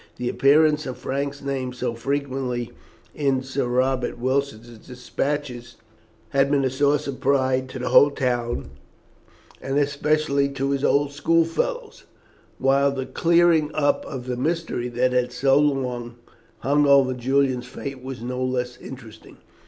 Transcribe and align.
The 0.17 0.29
appearance 0.29 0.87
of 0.87 0.97
Frank's 0.97 1.43
name 1.43 1.73
so 1.73 1.93
frequently 1.93 2.71
in 3.13 3.43
Sir 3.43 3.67
Robert 3.67 4.17
Wilson's 4.17 4.79
despatches 4.87 5.75
had 6.29 6.49
been 6.49 6.65
a 6.65 6.71
source 6.71 7.05
of 7.05 7.19
pride 7.19 7.69
to 7.69 7.77
the 7.77 7.89
whole 7.89 8.09
town, 8.09 8.71
and 9.61 9.77
especially 9.77 10.49
to 10.53 10.71
his 10.71 10.83
old 10.83 11.11
school 11.11 11.45
fellows, 11.45 12.05
while 12.57 12.91
the 12.91 13.05
clearing 13.05 13.69
up 13.75 14.03
of 14.07 14.25
the 14.25 14.37
mystery 14.37 14.87
that 14.87 15.11
had 15.13 15.31
so 15.31 15.59
long 15.59 16.15
hung 16.61 16.87
over 16.87 17.13
Julian's 17.13 17.67
fate 17.67 18.01
was 18.01 18.23
no 18.23 18.43
less 18.43 18.77
interesting. 18.77 19.37